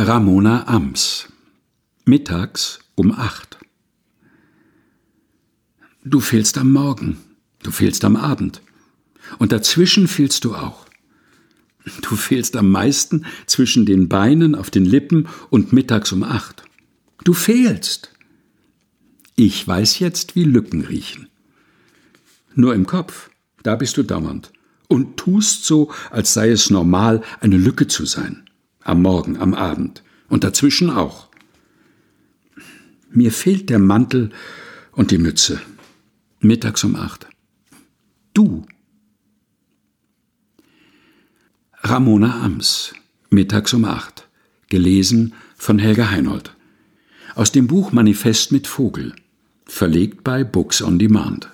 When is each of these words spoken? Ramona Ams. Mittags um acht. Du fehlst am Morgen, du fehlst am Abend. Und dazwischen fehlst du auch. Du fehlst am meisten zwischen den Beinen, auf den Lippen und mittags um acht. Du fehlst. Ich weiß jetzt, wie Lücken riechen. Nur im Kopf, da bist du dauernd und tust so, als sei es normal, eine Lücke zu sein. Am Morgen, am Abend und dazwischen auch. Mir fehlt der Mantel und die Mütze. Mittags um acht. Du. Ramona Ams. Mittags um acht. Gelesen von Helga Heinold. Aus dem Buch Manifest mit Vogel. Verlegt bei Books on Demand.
Ramona 0.00 0.68
Ams. 0.68 1.26
Mittags 2.04 2.78
um 2.94 3.10
acht. 3.10 3.58
Du 6.04 6.20
fehlst 6.20 6.56
am 6.56 6.70
Morgen, 6.70 7.18
du 7.64 7.72
fehlst 7.72 8.04
am 8.04 8.14
Abend. 8.14 8.62
Und 9.40 9.50
dazwischen 9.50 10.06
fehlst 10.06 10.44
du 10.44 10.54
auch. 10.54 10.86
Du 12.02 12.14
fehlst 12.14 12.54
am 12.54 12.70
meisten 12.70 13.26
zwischen 13.46 13.86
den 13.86 14.08
Beinen, 14.08 14.54
auf 14.54 14.70
den 14.70 14.84
Lippen 14.84 15.26
und 15.50 15.72
mittags 15.72 16.12
um 16.12 16.22
acht. 16.22 16.62
Du 17.24 17.32
fehlst. 17.32 18.12
Ich 19.34 19.66
weiß 19.66 19.98
jetzt, 19.98 20.36
wie 20.36 20.44
Lücken 20.44 20.82
riechen. 20.82 21.28
Nur 22.54 22.72
im 22.76 22.86
Kopf, 22.86 23.30
da 23.64 23.74
bist 23.74 23.96
du 23.96 24.04
dauernd 24.04 24.52
und 24.86 25.16
tust 25.16 25.64
so, 25.64 25.90
als 26.12 26.34
sei 26.34 26.50
es 26.50 26.70
normal, 26.70 27.24
eine 27.40 27.56
Lücke 27.56 27.88
zu 27.88 28.06
sein. 28.06 28.47
Am 28.88 29.02
Morgen, 29.02 29.36
am 29.36 29.52
Abend 29.52 30.02
und 30.30 30.44
dazwischen 30.44 30.88
auch. 30.88 31.28
Mir 33.10 33.32
fehlt 33.32 33.68
der 33.68 33.78
Mantel 33.78 34.30
und 34.92 35.10
die 35.10 35.18
Mütze. 35.18 35.60
Mittags 36.40 36.84
um 36.84 36.96
acht. 36.96 37.26
Du. 38.32 38.64
Ramona 41.82 42.40
Ams. 42.40 42.94
Mittags 43.28 43.74
um 43.74 43.84
acht. 43.84 44.26
Gelesen 44.70 45.34
von 45.54 45.78
Helga 45.78 46.08
Heinold. 46.08 46.56
Aus 47.34 47.52
dem 47.52 47.66
Buch 47.66 47.92
Manifest 47.92 48.52
mit 48.52 48.66
Vogel. 48.66 49.14
Verlegt 49.66 50.24
bei 50.24 50.44
Books 50.44 50.80
on 50.80 50.98
Demand. 50.98 51.50